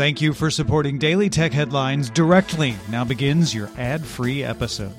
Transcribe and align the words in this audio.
Thank 0.00 0.22
you 0.22 0.32
for 0.32 0.50
supporting 0.50 0.96
Daily 0.96 1.28
Tech 1.28 1.52
Headlines 1.52 2.08
directly. 2.08 2.74
Now 2.88 3.04
begins 3.04 3.54
your 3.54 3.68
ad 3.76 4.02
free 4.02 4.42
episode. 4.42 4.96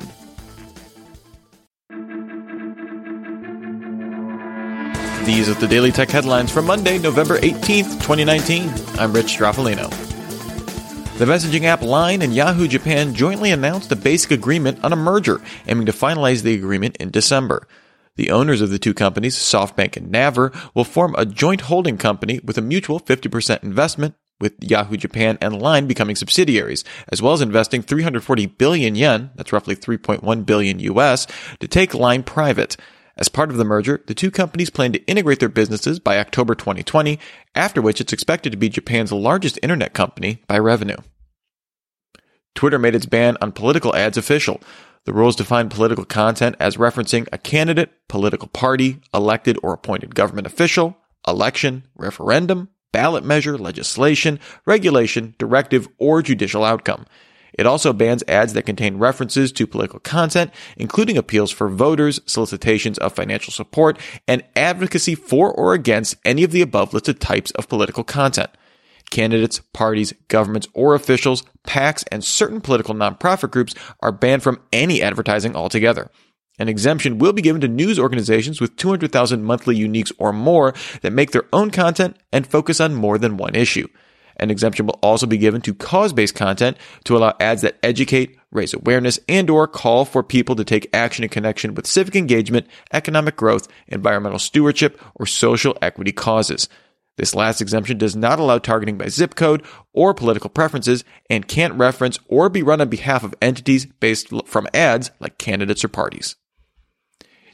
These 5.26 5.50
are 5.50 5.56
the 5.56 5.66
Daily 5.68 5.92
Tech 5.92 6.12
Headlines 6.12 6.52
for 6.52 6.62
Monday, 6.62 7.00
November 7.00 7.40
18th, 7.40 7.94
2019. 7.94 8.70
I'm 9.00 9.12
Rich 9.12 9.36
Stroffolino. 9.40 9.90
The 11.18 11.26
messaging 11.26 11.64
app 11.64 11.82
Line 11.82 12.22
and 12.22 12.36
Yahoo 12.36 12.68
Japan 12.68 13.16
jointly 13.16 13.50
announced 13.50 13.92
a 13.92 13.96
basic 13.96 14.30
agreement 14.30 14.84
on 14.84 14.94
a 14.94 14.96
merger, 14.96 15.42
aiming 15.66 15.88
to 15.88 15.94
finalize 15.94 16.44
the 16.44 16.54
agreement 16.54 16.96
in 16.98 17.10
December. 17.10 17.68
The 18.18 18.30
owners 18.30 18.62
of 18.62 18.70
the 18.70 18.78
two 18.78 18.94
companies, 18.94 19.36
SoftBank 19.36 19.98
and 19.98 20.12
Naver, 20.12 20.52
will 20.76 20.84
form 20.84 21.16
a 21.18 21.26
joint 21.26 21.62
holding 21.62 21.98
company 21.98 22.40
with 22.44 22.60
a 22.60 22.62
mutual 22.62 23.00
50% 23.00 23.64
investment, 23.64 24.14
with 24.42 24.62
Yahoo 24.62 24.98
Japan 24.98 25.38
and 25.40 25.62
Line 25.62 25.88
becoming 25.88 26.16
subsidiaries, 26.16 26.84
as 27.10 27.22
well 27.22 27.34
as 27.34 27.42
investing 27.42 27.82
340 27.82 28.48
billion 28.48 28.96
yen, 28.96 29.32
that's 29.36 29.54
roughly 29.54 29.76
3.1 29.76 30.46
billion 30.46 30.80
US, 30.80 31.28
to 31.60 31.68
take 31.68 31.94
Line 31.94 32.24
private. 32.24 32.76
As 33.18 33.30
part 33.30 33.52
of 33.52 33.58
the 33.58 33.66
merger, 33.66 34.02
the 34.08 34.16
two 34.16 34.32
companies 34.32 34.70
plan 34.70 34.92
to 34.94 35.06
integrate 35.06 35.40
their 35.40 35.50
businesses 35.50 36.00
by 36.00 36.18
October 36.18 36.56
2020, 36.56 37.20
after 37.54 37.82
which 37.82 38.02
it's 38.02 38.14
expected 38.14 38.52
to 38.52 38.58
be 38.58 38.70
Japan's 38.70 39.12
largest 39.12 39.60
internet 39.62 39.94
company 39.94 40.42
by 40.48 40.58
revenue. 40.58 40.98
Twitter 42.56 42.80
made 42.80 42.96
its 42.96 43.06
ban 43.06 43.38
on 43.42 43.52
political 43.52 43.96
ads 43.96 44.18
official. 44.18 44.60
The 45.06 45.14
rules 45.14 45.36
define 45.36 45.70
political 45.70 46.06
content 46.06 46.56
as 46.60 46.78
referencing 46.78 47.28
a 47.32 47.38
candidate, 47.38 47.92
political 48.08 48.48
party, 48.48 49.02
elected 49.14 49.58
or 49.64 49.74
appointed 49.74 50.16
government 50.16 50.48
official, 50.48 50.98
election, 51.28 51.88
referendum, 51.96 52.70
ballot 52.92 53.24
measure, 53.24 53.58
legislation, 53.58 54.40
regulation, 54.66 55.36
directive, 55.38 55.88
or 55.98 56.22
judicial 56.22 56.64
outcome. 56.64 57.06
It 57.54 57.66
also 57.66 57.92
bans 57.94 58.24
ads 58.28 58.54
that 58.54 58.66
contain 58.66 58.98
references 58.98 59.52
to 59.54 59.68
political 59.68 60.00
content, 60.00 60.52
including 60.78 61.18
appeals 61.18 61.52
for 61.52 61.68
voters, 61.68 62.22
solicitations 62.26 62.98
of 63.00 63.14
financial 63.14 63.52
support, 63.52 64.00
and 64.28 64.44
advocacy 64.56 65.16
for 65.16 65.52
or 65.52 65.74
against 65.74 66.16
any 66.24 66.44
of 66.44 66.52
the 66.52 66.62
above 66.62 66.94
listed 66.94 67.20
types 67.20 67.52
of 67.52 67.68
political 67.68 68.04
content. 68.04 68.50
Candidates, 69.10 69.60
parties, 69.74 70.14
governments, 70.30 70.70
or 70.74 70.96
officials, 70.96 71.44
PACs, 71.68 72.06
and 72.12 72.24
certain 72.24 72.62
political 72.62 72.96
nonprofit 72.96 73.52
groups 73.52 73.76
are 74.00 74.14
banned 74.14 74.42
from 74.42 74.62
any 74.72 75.02
advertising 75.02 75.54
altogether. 75.54 76.10
An 76.62 76.70
exemption 76.70 77.18
will 77.18 77.34
be 77.34 77.42
given 77.42 77.60
to 77.62 77.68
news 77.68 77.98
organizations 77.98 78.62
with 78.62 78.76
200,000 78.76 79.44
monthly 79.44 79.76
uniques 79.76 80.12
or 80.20 80.32
more 80.32 80.76
that 81.02 81.12
make 81.12 81.32
their 81.32 81.48
own 81.52 81.72
content 81.72 82.18
and 82.32 82.46
focus 82.46 82.80
on 82.80 82.94
more 82.94 83.18
than 83.18 83.36
one 83.36 83.56
issue. 83.56 83.88
An 84.36 84.52
exemption 84.52 84.86
will 84.86 85.00
also 85.02 85.26
be 85.26 85.40
given 85.40 85.62
to 85.62 85.74
cause-based 85.74 86.36
content 86.36 86.78
to 87.06 87.18
allow 87.18 87.36
ads 87.40 87.64
that 87.64 87.80
educate, 87.82 88.38
raise 88.52 88.76
awareness, 88.76 89.20
and 89.28 89.50
or 89.50 89.68
call 89.68 90.06
for 90.06 90.22
people 90.22 90.56
to 90.56 90.64
take 90.64 90.88
action 90.94 91.24
in 91.24 91.32
connection 91.32 91.74
with 91.74 91.88
civic 91.88 92.16
engagement, 92.16 92.68
economic 92.94 93.36
growth, 93.36 93.68
environmental 93.88 94.38
stewardship, 94.38 95.02
or 95.16 95.26
social 95.26 95.76
equity 95.82 96.12
causes. 96.12 96.70
This 97.18 97.34
last 97.34 97.60
exemption 97.60 97.98
does 97.98 98.16
not 98.16 98.38
allow 98.38 98.60
targeting 98.60 99.00
by 99.00 99.08
zip 99.08 99.34
code 99.34 99.66
or 99.94 100.14
political 100.14 100.52
preferences 100.52 101.04
and 101.28 101.48
can't 101.48 101.74
reference 101.74 102.20
or 102.28 102.50
be 102.50 102.62
run 102.62 102.82
on 102.82 102.90
behalf 102.90 103.24
of 103.24 103.34
entities 103.42 103.88
based 103.88 104.30
from 104.46 104.68
ads 104.76 105.10
like 105.20 105.40
candidates 105.40 105.84
or 105.84 105.88
parties. 105.88 106.36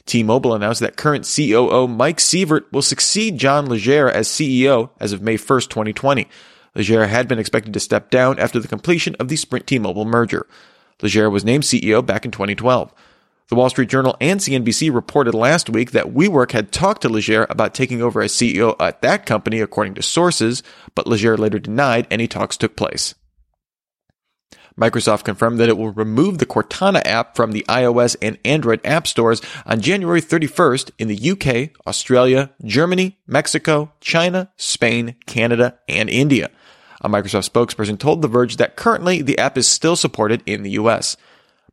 T-Mobile 0.08 0.54
announced 0.54 0.80
that 0.80 0.96
current 0.96 1.30
COO 1.32 1.86
Mike 1.86 2.18
Sievert 2.18 2.72
will 2.72 2.82
succeed 2.82 3.38
John 3.38 3.66
Legere 3.66 4.08
as 4.08 4.28
CEO 4.28 4.90
as 4.98 5.12
of 5.12 5.22
May 5.22 5.36
1st, 5.36 5.68
2020. 5.68 6.26
Legere 6.74 7.06
had 7.06 7.28
been 7.28 7.38
expected 7.38 7.72
to 7.74 7.80
step 7.80 8.10
down 8.10 8.38
after 8.38 8.58
the 8.58 8.68
completion 8.68 9.14
of 9.20 9.28
the 9.28 9.36
Sprint 9.36 9.66
T-Mobile 9.66 10.04
merger. 10.04 10.46
Legere 11.00 11.30
was 11.30 11.44
named 11.44 11.64
CEO 11.64 12.04
back 12.04 12.24
in 12.24 12.30
2012. 12.30 12.92
The 13.48 13.54
Wall 13.54 13.70
Street 13.70 13.88
Journal 13.88 14.16
and 14.20 14.40
CNBC 14.40 14.94
reported 14.94 15.34
last 15.34 15.70
week 15.70 15.92
that 15.92 16.12
WeWork 16.12 16.52
had 16.52 16.70
talked 16.70 17.02
to 17.02 17.08
Legere 17.08 17.46
about 17.48 17.72
taking 17.72 18.02
over 18.02 18.20
as 18.20 18.32
CEO 18.32 18.76
at 18.78 19.00
that 19.02 19.24
company, 19.24 19.60
according 19.60 19.94
to 19.94 20.02
sources, 20.02 20.62
but 20.94 21.06
Legere 21.06 21.36
later 21.36 21.58
denied 21.58 22.06
any 22.10 22.28
talks 22.28 22.58
took 22.58 22.76
place. 22.76 23.14
Microsoft 24.78 25.24
confirmed 25.24 25.58
that 25.58 25.68
it 25.68 25.76
will 25.76 25.90
remove 25.90 26.38
the 26.38 26.46
Cortana 26.46 27.02
app 27.04 27.34
from 27.34 27.50
the 27.50 27.64
iOS 27.68 28.14
and 28.22 28.38
Android 28.44 28.80
app 28.84 29.08
stores 29.08 29.42
on 29.66 29.80
January 29.80 30.22
31st 30.22 30.92
in 30.98 31.08
the 31.08 31.30
UK, 31.30 31.70
Australia, 31.86 32.50
Germany, 32.64 33.18
Mexico, 33.26 33.92
China, 34.00 34.52
Spain, 34.56 35.16
Canada, 35.26 35.78
and 35.88 36.08
India. 36.08 36.50
A 37.00 37.08
Microsoft 37.08 37.50
spokesperson 37.50 37.98
told 37.98 38.22
The 38.22 38.28
Verge 38.28 38.56
that 38.56 38.76
currently 38.76 39.20
the 39.20 39.38
app 39.38 39.58
is 39.58 39.66
still 39.66 39.96
supported 39.96 40.42
in 40.46 40.62
the 40.62 40.70
US. 40.72 41.16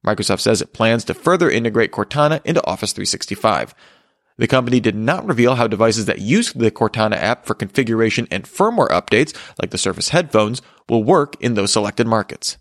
Microsoft 0.04 0.40
says 0.40 0.62
it 0.62 0.74
plans 0.74 1.04
to 1.06 1.14
further 1.14 1.50
integrate 1.50 1.92
Cortana 1.92 2.42
into 2.44 2.66
Office 2.66 2.92
365. 2.92 3.76
The 4.38 4.48
company 4.48 4.80
did 4.80 4.96
not 4.96 5.26
reveal 5.26 5.56
how 5.56 5.68
devices 5.68 6.06
that 6.06 6.20
use 6.20 6.52
the 6.54 6.72
Cortana 6.72 7.16
app 7.16 7.46
for 7.46 7.54
configuration 7.54 8.28
and 8.32 8.46
firmware 8.46 8.90
updates, 8.90 9.36
like 9.60 9.70
the 9.70 9.78
Surface 9.78 10.10
headphones, 10.10 10.62
will 10.90 11.04
work 11.04 11.36
in 11.40 11.54
those 11.54 11.72
selected 11.72 12.06
markets. 12.08 12.58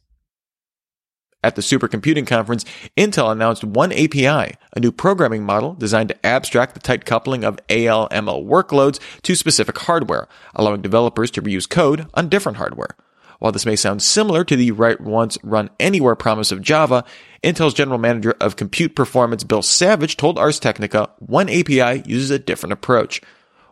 At 1.44 1.56
the 1.56 1.62
Supercomputing 1.62 2.26
Conference, 2.26 2.64
Intel 2.96 3.30
announced 3.30 3.64
One 3.64 3.92
API, 3.92 4.24
a 4.26 4.80
new 4.80 4.90
programming 4.90 5.44
model 5.44 5.74
designed 5.74 6.08
to 6.08 6.26
abstract 6.26 6.72
the 6.72 6.80
tight 6.80 7.04
coupling 7.04 7.44
of 7.44 7.58
AI/ML 7.68 8.46
workloads 8.46 8.98
to 9.20 9.34
specific 9.34 9.78
hardware, 9.80 10.26
allowing 10.54 10.80
developers 10.80 11.30
to 11.32 11.42
reuse 11.42 11.68
code 11.68 12.06
on 12.14 12.30
different 12.30 12.56
hardware. 12.56 12.96
While 13.40 13.52
this 13.52 13.66
may 13.66 13.76
sound 13.76 14.00
similar 14.00 14.42
to 14.42 14.56
the 14.56 14.70
write 14.70 15.02
once, 15.02 15.36
run 15.42 15.68
anywhere 15.78 16.14
promise 16.14 16.50
of 16.50 16.62
Java, 16.62 17.04
Intel's 17.42 17.74
general 17.74 17.98
manager 17.98 18.34
of 18.40 18.56
compute 18.56 18.96
performance, 18.96 19.44
Bill 19.44 19.60
Savage, 19.60 20.16
told 20.16 20.38
Ars 20.38 20.58
Technica 20.58 21.10
One 21.18 21.50
API 21.50 22.04
uses 22.06 22.30
a 22.30 22.38
different 22.38 22.72
approach. 22.72 23.20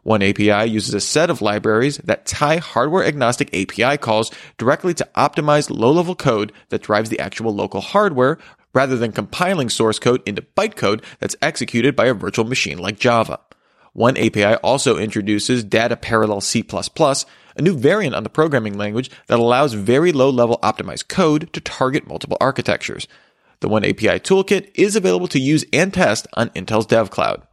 One 0.03 0.23
API 0.23 0.69
uses 0.69 0.95
a 0.95 1.01
set 1.01 1.31
of 1.31 1.43
libraries 1.43 1.99
that 1.99 2.27
tie 2.27 2.57
hardware 2.57 3.05
agnostic 3.05 3.55
API 3.55 3.97
calls 3.99 4.33
directly 4.59 4.95
to 4.95 5.09
optimize 5.17 5.71
low 5.71 5.93
level 5.93 6.17
code 6.17 6.53
that 6.71 6.83
drives 6.83 7.09
the 7.09 7.21
actual 7.21 7.55
local 7.55 7.81
hardware 7.81 8.39
rather 8.75 8.97
than 8.97 9.13
compiling 9.13 9.69
source 9.69 10.01
code 10.01 10.23
into 10.27 10.43
bytecode 10.43 11.05
that's 11.21 11.37
executed 11.41 11.95
by 11.95 12.07
a 12.07 12.15
virtual 12.15 12.45
machine 12.45 12.79
like 12.79 12.99
Java. 12.99 13.39
One 13.93 14.17
API 14.17 14.55
also 14.57 14.97
introduces 14.97 15.63
Data 15.63 15.97
Parallel 15.97 16.41
C++, 16.41 16.65
a 16.69 17.63
new 17.63 17.77
variant 17.77 18.15
on 18.15 18.25
the 18.25 18.31
programming 18.31 18.77
language 18.79 19.11
that 19.27 19.39
allows 19.39 19.75
very 19.75 20.11
low 20.11 20.31
level 20.31 20.59
optimized 20.63 21.09
code 21.09 21.53
to 21.53 21.61
target 21.61 22.09
multiple 22.09 22.39
architectures. 22.41 23.07
The 23.61 23.69
One 23.69 23.85
API 23.85 24.19
toolkit 24.19 24.71
is 24.75 24.97
available 24.97 25.29
to 25.29 25.39
use 25.39 25.65
and 25.73 25.95
test 25.95 26.27
on 26.35 26.51
Intel's 26.51 26.87
Dev 26.87 27.11
Cloud. 27.11 27.47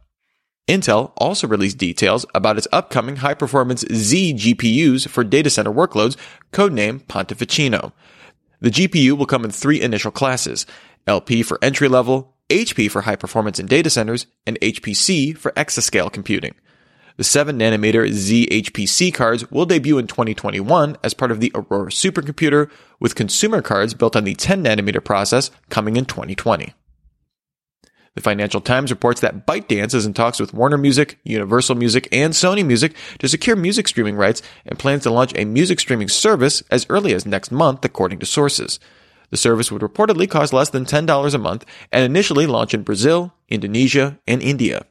Intel 0.70 1.10
also 1.16 1.48
released 1.48 1.78
details 1.78 2.24
about 2.32 2.56
its 2.56 2.68
upcoming 2.70 3.16
high 3.16 3.34
performance 3.34 3.82
Xe 3.82 4.34
GPUs 4.34 5.08
for 5.08 5.24
data 5.24 5.50
center 5.50 5.72
workloads, 5.72 6.16
codenamed 6.52 7.08
Ponte 7.08 7.36
Vecchio. 7.36 7.92
The 8.60 8.70
GPU 8.70 9.18
will 9.18 9.26
come 9.26 9.44
in 9.44 9.50
three 9.50 9.80
initial 9.80 10.12
classes 10.12 10.66
LP 11.08 11.42
for 11.42 11.58
entry 11.60 11.88
level, 11.88 12.36
HP 12.50 12.88
for 12.88 13.00
high 13.00 13.16
performance 13.16 13.58
in 13.58 13.66
data 13.66 13.90
centers, 13.90 14.26
and 14.46 14.60
HPC 14.60 15.36
for 15.36 15.50
exascale 15.52 16.12
computing. 16.12 16.54
The 17.16 17.24
7 17.24 17.58
nanometer 17.58 18.08
Xe 18.08 18.46
HPC 18.48 19.12
cards 19.12 19.50
will 19.50 19.66
debut 19.66 19.98
in 19.98 20.06
2021 20.06 20.96
as 21.02 21.14
part 21.14 21.32
of 21.32 21.40
the 21.40 21.50
Aurora 21.52 21.90
supercomputer, 21.90 22.70
with 23.00 23.16
consumer 23.16 23.60
cards 23.60 23.94
built 23.94 24.14
on 24.14 24.22
the 24.22 24.36
10 24.36 24.62
nanometer 24.62 25.04
process 25.04 25.50
coming 25.68 25.96
in 25.96 26.04
2020. 26.04 26.74
The 28.16 28.22
Financial 28.22 28.60
Times 28.60 28.90
reports 28.90 29.20
that 29.20 29.46
ByteDance 29.46 29.94
is 29.94 30.04
in 30.04 30.14
talks 30.14 30.40
with 30.40 30.52
Warner 30.52 30.76
Music, 30.76 31.20
Universal 31.22 31.76
Music, 31.76 32.08
and 32.10 32.32
Sony 32.32 32.66
Music 32.66 32.96
to 33.20 33.28
secure 33.28 33.54
music 33.54 33.86
streaming 33.86 34.16
rights 34.16 34.42
and 34.66 34.78
plans 34.78 35.04
to 35.04 35.10
launch 35.10 35.32
a 35.36 35.44
music 35.44 35.78
streaming 35.78 36.08
service 36.08 36.62
as 36.72 36.86
early 36.88 37.14
as 37.14 37.24
next 37.24 37.52
month, 37.52 37.84
according 37.84 38.18
to 38.18 38.26
sources. 38.26 38.80
The 39.30 39.36
service 39.36 39.70
would 39.70 39.82
reportedly 39.82 40.28
cost 40.28 40.52
less 40.52 40.70
than 40.70 40.84
$10 40.84 41.34
a 41.34 41.38
month 41.38 41.64
and 41.92 42.04
initially 42.04 42.46
launch 42.46 42.74
in 42.74 42.82
Brazil, 42.82 43.32
Indonesia, 43.48 44.18
and 44.26 44.42
India. 44.42 44.86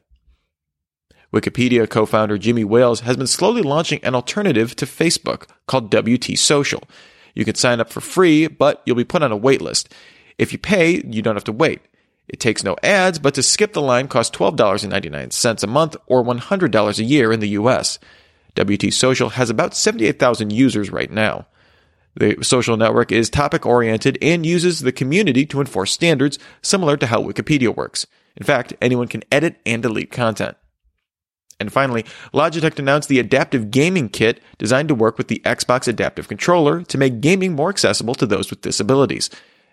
Wikipedia 1.30 1.88
co-founder 1.88 2.38
Jimmy 2.38 2.64
Wales 2.64 3.00
has 3.00 3.18
been 3.18 3.26
slowly 3.26 3.60
launching 3.60 4.02
an 4.02 4.14
alternative 4.14 4.74
to 4.76 4.86
Facebook 4.86 5.46
called 5.66 5.94
WT 5.94 6.38
Social. 6.38 6.82
You 7.34 7.44
can 7.44 7.54
sign 7.54 7.80
up 7.80 7.90
for 7.90 8.00
free, 8.00 8.46
but 8.46 8.82
you'll 8.86 8.96
be 8.96 9.04
put 9.04 9.22
on 9.22 9.30
a 9.30 9.36
wait 9.36 9.60
list. 9.60 9.92
If 10.38 10.52
you 10.52 10.58
pay, 10.58 11.02
you 11.06 11.20
don't 11.20 11.36
have 11.36 11.44
to 11.44 11.52
wait. 11.52 11.82
It 12.30 12.38
takes 12.38 12.62
no 12.62 12.76
ads, 12.84 13.18
but 13.18 13.34
to 13.34 13.42
skip 13.42 13.72
the 13.72 13.82
line 13.82 14.06
costs 14.06 14.36
$12.99 14.36 15.62
a 15.64 15.66
month 15.66 15.96
or 16.06 16.22
$100 16.22 16.98
a 16.98 17.04
year 17.04 17.32
in 17.32 17.40
the 17.40 17.48
US. 17.48 17.98
WT 18.54 18.92
Social 18.92 19.30
has 19.30 19.50
about 19.50 19.74
78,000 19.74 20.52
users 20.52 20.90
right 20.90 21.10
now. 21.10 21.46
The 22.14 22.36
social 22.42 22.76
network 22.76 23.10
is 23.10 23.30
topic 23.30 23.66
oriented 23.66 24.16
and 24.22 24.46
uses 24.46 24.80
the 24.80 24.92
community 24.92 25.44
to 25.46 25.60
enforce 25.60 25.90
standards 25.90 26.38
similar 26.62 26.96
to 26.98 27.06
how 27.06 27.20
Wikipedia 27.20 27.74
works. 27.74 28.06
In 28.36 28.44
fact, 28.44 28.74
anyone 28.80 29.08
can 29.08 29.24
edit 29.32 29.56
and 29.66 29.82
delete 29.82 30.12
content. 30.12 30.56
And 31.58 31.72
finally, 31.72 32.04
Logitech 32.32 32.78
announced 32.78 33.08
the 33.08 33.18
Adaptive 33.18 33.72
Gaming 33.72 34.08
Kit 34.08 34.40
designed 34.56 34.88
to 34.88 34.94
work 34.94 35.18
with 35.18 35.26
the 35.26 35.42
Xbox 35.44 35.88
Adaptive 35.88 36.28
Controller 36.28 36.82
to 36.84 36.98
make 36.98 37.20
gaming 37.20 37.54
more 37.54 37.70
accessible 37.70 38.14
to 38.14 38.26
those 38.26 38.50
with 38.50 38.62
disabilities. 38.62 39.30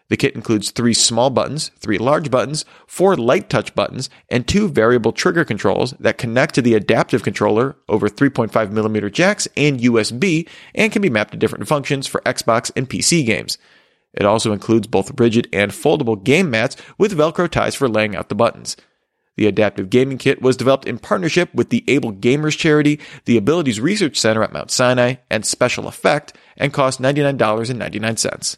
The 0.09 0.17
kit 0.17 0.35
includes 0.35 0.71
three 0.71 0.93
small 0.93 1.29
buttons, 1.29 1.69
three 1.79 1.97
large 1.97 2.31
buttons, 2.31 2.63
four 2.87 3.17
light 3.17 3.49
touch 3.49 3.75
buttons, 3.75 4.09
and 4.29 4.47
two 4.47 4.69
variable 4.69 5.11
trigger 5.11 5.43
controls 5.43 5.91
that 5.99 6.17
connect 6.17 6.55
to 6.55 6.61
the 6.61 6.75
adaptive 6.75 7.23
controller 7.23 7.75
over 7.89 8.07
3.5mm 8.07 9.11
jacks 9.11 9.47
and 9.57 9.79
USB 9.81 10.47
and 10.73 10.91
can 10.91 11.01
be 11.01 11.09
mapped 11.09 11.31
to 11.31 11.37
different 11.37 11.67
functions 11.67 12.07
for 12.07 12.21
Xbox 12.21 12.71
and 12.75 12.89
PC 12.89 13.25
games. 13.25 13.57
It 14.13 14.25
also 14.25 14.53
includes 14.53 14.87
both 14.87 15.19
rigid 15.19 15.49
and 15.51 15.71
foldable 15.71 16.23
game 16.23 16.49
mats 16.49 16.77
with 16.97 17.17
Velcro 17.17 17.49
ties 17.49 17.75
for 17.75 17.89
laying 17.89 18.15
out 18.15 18.29
the 18.29 18.35
buttons. 18.35 18.77
The 19.35 19.45
adaptive 19.45 19.91
gaming 19.91 20.17
kit 20.17 20.41
was 20.41 20.57
developed 20.57 20.87
in 20.87 20.97
partnership 20.97 21.53
with 21.53 21.69
the 21.69 21.83
Able 21.87 22.11
Gamers 22.11 22.57
charity, 22.57 22.99
the 23.25 23.37
Abilities 23.37 23.79
Research 23.79 24.17
Center 24.17 24.41
at 24.41 24.51
Mount 24.51 24.71
Sinai, 24.71 25.15
and 25.29 25.45
Special 25.45 25.87
Effect, 25.87 26.33
and 26.57 26.73
cost 26.73 26.99
$99.99. 26.99 28.57